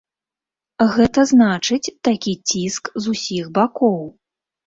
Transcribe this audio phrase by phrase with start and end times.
[0.95, 4.01] Гэта значыць, такі ціск з усіх бакоў.